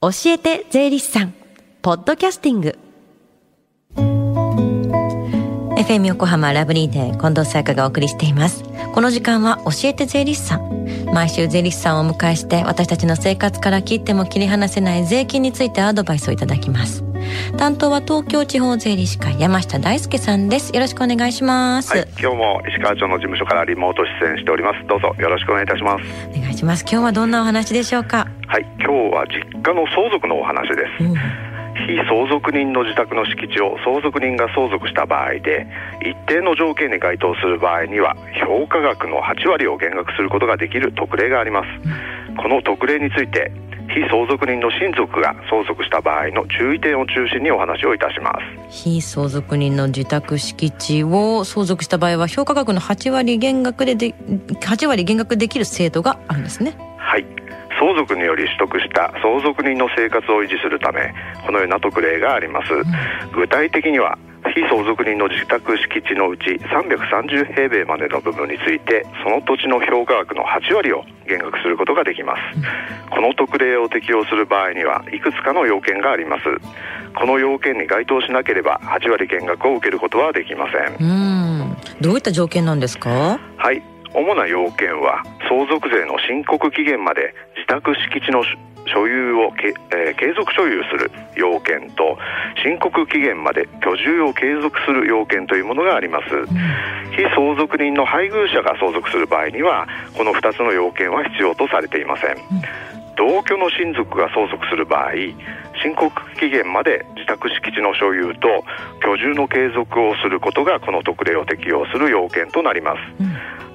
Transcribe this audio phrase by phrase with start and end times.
[0.00, 1.34] 教えて税理士さん。
[1.82, 2.78] ポッドキャスティング。
[5.76, 8.62] FM 横浜ラブリーデー近藤沙耶香がお送りしています。
[8.94, 10.86] この時間は教えて税理士さん。
[11.12, 17.02] 毎週税理士さんをお迎えして私たちの生活から切っても切り離せない税金についてアドバイスをいただきます。
[17.56, 20.74] 担当は東京地方税理士会山下大輔さんです。
[20.74, 24.86] よろしくお願いします、はい、今日も石川町の事務所からリモート出演しております。
[24.86, 26.04] どうぞよろしくお願いいたします。
[26.36, 26.82] お願いします。
[26.82, 28.26] 今日はどんなお話でしょうか？
[28.46, 31.14] はい今日は実家の相続のお話です、うん。
[31.14, 35.66] 非相続人の自宅の敷地を相続人が相続した場合で
[36.02, 41.68] 一定の条件に該当する場合には評価額の8割を減額することができる特例があります。
[42.36, 43.52] この特例について
[43.88, 48.84] 非相続人の親族が相続した場合の注意点を中心にお話をいたします。
[48.84, 56.76] 非相続人の自宅敷地を相続した場合は評価額の8割減額でで8割減額できる制度があるんですね。
[56.98, 57.24] はい。
[57.80, 61.14] 相続により取得した相続人の生活を維持するため
[61.46, 62.72] このような特例があります、
[63.32, 64.18] 具体的には
[64.58, 72.40] 非相続人の自宅敷地のうち330平米までの部分についてその土地の評価額の8割を減額することができます、
[73.10, 76.44] この特例を適用する場合にはいくつかの要件があります。
[77.14, 81.06] この要件に該当しなければ8割減額を受けることはできません。
[81.06, 81.76] うん。
[82.00, 83.38] どういった条件なんですか？
[83.56, 83.82] はい
[84.14, 88.42] 主な要件は相続税の申告期限まで自宅敷地の
[88.86, 92.18] 所有をけ、えー継続所有する要件と
[92.62, 96.24] 申告期限まで居住を継続する要件というものがあります、
[97.14, 102.36] 非相続人の配偶者が相続する場合にはこの2つの要件は必要とされていません、
[103.16, 105.12] 同居の親族が相続する場合
[105.82, 108.64] 申告期限まで自宅敷地の所有と
[109.04, 112.98] 居住の継続をすることがこの特例を適用する要件となります、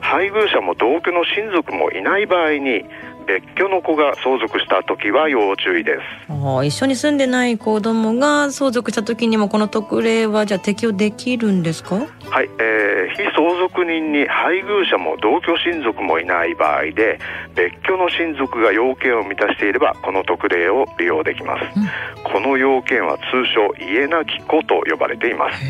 [0.04, 2.86] 配偶者も同居の親族もいない場合に
[3.26, 6.00] 別居の子が相続した時は要注意です。
[6.66, 11.96] 一緒に住んでない子供が相続した時にもこの特例はじゃあ適用できるんですか？
[12.30, 17.20] はい、えー非相続人に配偶者も同居親族もいない場合で
[17.53, 21.66] 別居の親族が要件を満たしていればこの特例を利用できます、
[22.24, 25.64] この要件は通称家なき子と呼ばれています。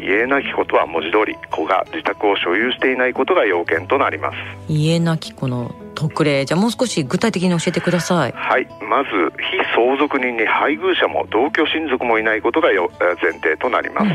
[0.00, 4.36] 家なき子とは文字通り子が自宅を所有していないことが要件となります。
[4.68, 8.32] 家なき子の特例じゃあもう少し具体的に教えてください。
[8.32, 8.66] はい。
[8.88, 14.06] まず非相続人に配偶者も同居親族もいないことがよえー前提となります、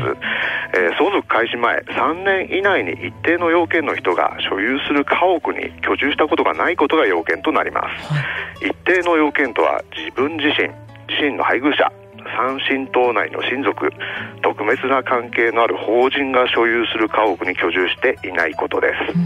[0.74, 7.88] えー相続開始前3年以内に一定の要件の人が所有する家屋に居住したことがないことが要件となりま
[8.60, 10.68] す、一定の要件とは自分自身
[11.08, 11.90] 自身の配偶者
[12.36, 13.90] 三親等内の親族
[14.42, 19.18] 特別な関係のある法人が所有する家屋に居住していないことです、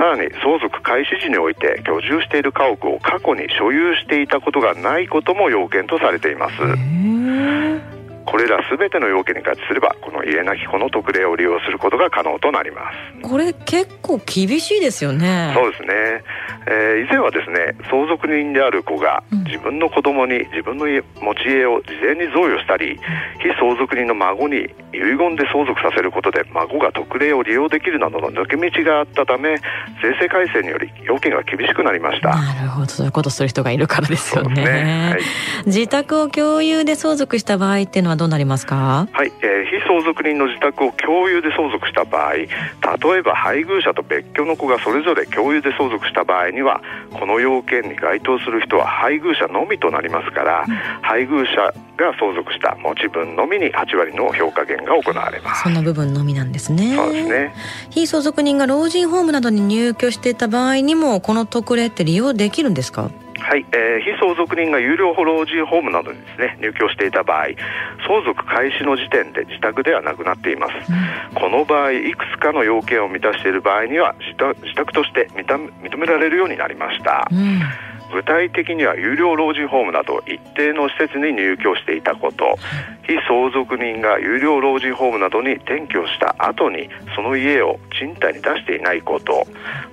[0.00, 6.54] さらに相続開始時において居住している家屋を過去に所有していたことがないことも要件とされています。
[8.24, 12.90] これらすべての要件に合致すればこの家なき子の特例を利用することが可能となりま
[13.22, 13.28] す。
[13.28, 15.52] これ結構厳しいですよね。
[15.54, 15.88] そうですね、
[16.66, 22.98] えー以前はですね相続人である子がうん自分の子供に自分の家持ち家を事前に贈与したり、
[23.40, 29.56] 非相続人の孫に遺言で相続させることで孫が特例を利用できるなどの抜け道があったため
[30.02, 32.30] 税制改正により要件が厳しくなりました。
[32.30, 34.64] なるほどそういうことする人がいるからですよね。
[34.64, 35.10] ね。
[35.12, 35.20] はい。
[35.66, 39.08] 自宅を共有で相続した場合っていうのはどうなりますか？
[39.12, 42.46] はい、えー非相続人の自宅を共有で相続した場合例
[43.18, 46.80] えば配偶者と別居の子がそれぞれ共有で相続した場合には
[47.12, 50.66] この要件に該当する人は配偶者のみとなりますから、
[51.02, 55.62] 配偶者が相続した持ち分のみに8割の評価減が行われます。
[55.62, 56.96] そんな部分のみなんですね。
[56.96, 57.54] そうですね。
[57.90, 63.10] 非相続人が老人ホームなどに入居していた場合にもこの特例って利用できるんですか？
[63.40, 67.46] はい、えー非相続人が有料老人ホームなどにですね入居していた場合
[68.06, 70.72] 相続開始の時点で自宅ではなくなっています、
[71.34, 74.36] この場合いくつかの要件を満たしている場合には自
[74.74, 77.60] 宅として認め認められるようになりました、うん
[78.12, 82.56] 具体的には有料老人ホームなど一定の施設に入居していたこと。
[83.06, 89.46] 非相続人が有料老人ホームなどに転居した後にその家を賃貸に出していないこと。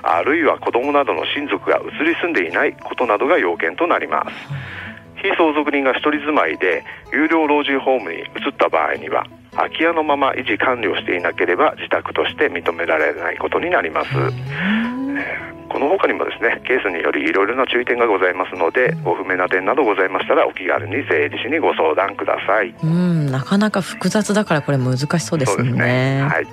[0.03, 4.77] あるいは子供などの親族が移り住んでいないことなどが要件となります。
[5.21, 8.27] 非相続人が一人住まいで有料老人ホームに移っ
[8.57, 9.25] た場合には
[9.55, 15.41] 空き家のまま維持管理をしていなければ自宅として認められないことになります、え。
[15.43, 15.46] ー
[15.77, 22.73] ここの他にもですねケースによりいろいろな注意点がございますのでご不明な点などございましたらお気軽に税理士にご相談ください。
[22.81, 26.47] うんなかなか複雑だからこれ難しそうですね、ね、はい。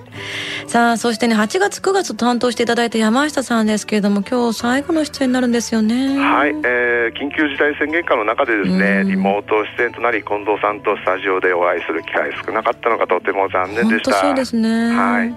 [0.67, 6.19] さあそしてね8月9月担当していただいた山下さんですけれども今日最後の出演になるんですよね。
[6.19, 14.12] はい、えー、緊急事態宣言下の中でですねリモート出演となり近藤さんとスタジオでお会いする機会少なかったのがとても残念でした。
[14.21, 14.94] そうですね。
[14.94, 15.35] はい、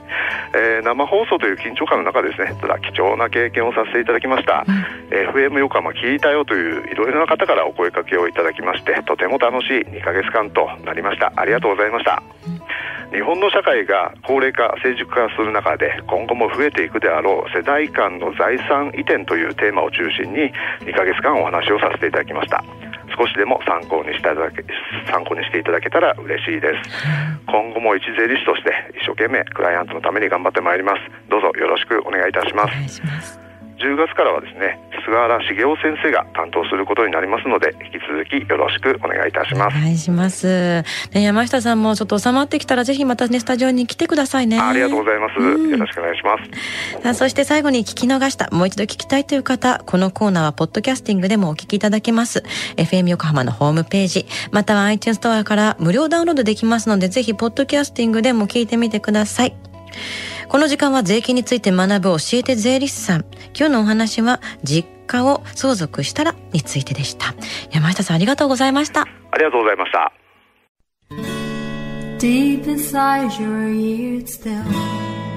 [0.53, 11.31] えー、生放送という緊張感の中ですねただ貴重な経験をさせていただきました、うん、FM 横浜聞いたよといういろいろな方からお声かけをいただきましてとても楽しい2ヶ月間となりました。
[11.35, 12.57] ありがとうございました、うん
[13.11, 20.51] 日本の社会が高齢化成熟化する中で今後も増えていくであろう世代間の財産移転というテーマを中心に
[20.81, 22.63] 2ヶ月間お話をさせていただきました。
[23.17, 24.63] 少しでも参考にしていただけ
[25.09, 26.89] 参考にしていただけたら嬉しいです。
[27.47, 30.99] 今後も一税理士として一生懸命クライアントのために頑張ってまいります。
[31.29, 33.46] どうぞよろしくお願いいたします
[33.77, 39.77] 10月からはですね菅原茂雄先生が担当することになりますので引き続きよろしくお願いいたします。
[39.77, 40.81] お願いします、
[41.13, 44.59] ね、山下さんもちょっと収まってきたらぜひまたねスタジオに来てくださいね。
[44.59, 47.01] ありがとうございます、うん、よろしくお願いします。
[47.01, 52.43] さあそして最後に聞き逃したもう一度聞きたいという方このコーナーはポッドキャスティングでもお聞きいただけます。
[52.77, 59.55] FM 横浜のホームページまたは iTunes ストアから無料ダウンロードできますのでぜひポッドキャスティングでも聞いてみてください。
[60.49, 63.25] この時間は税金について学ぶ教えて税理士さん。
[63.57, 67.33] 今日のお話は実家を相続したらについてでした。
[67.71, 69.01] 山下さんありがとうございました。
[69.01, 70.13] ありがとうございました。
[72.19, 74.63] Deep inside your ears still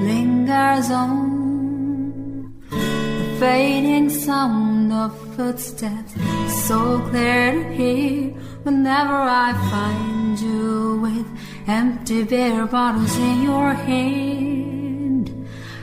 [0.03, 6.15] lingers on the fading sound of footsteps
[6.49, 8.33] so clear to hear
[8.65, 11.27] whenever I find you with
[11.67, 14.80] empty beer bottles in your hand.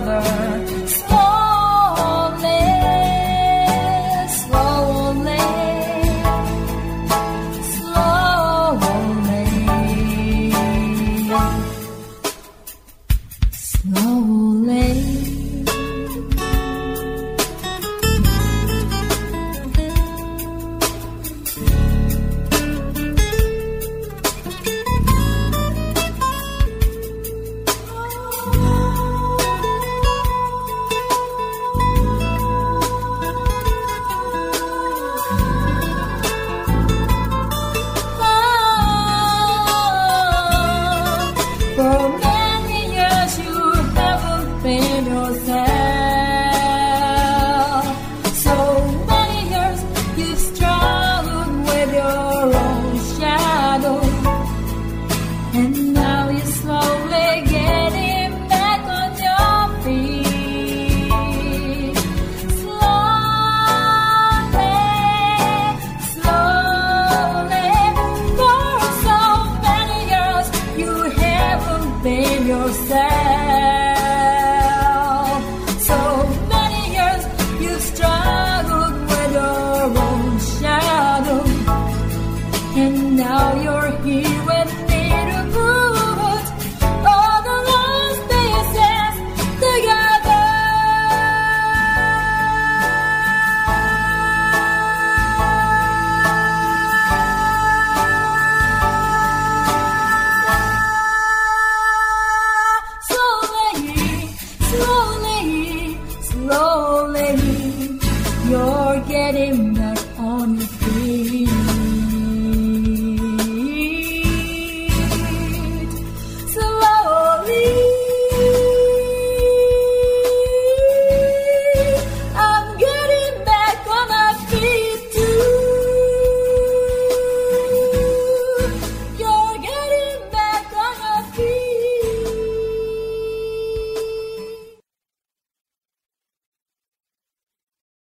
[0.00, 0.33] another.
[41.84, 42.13] love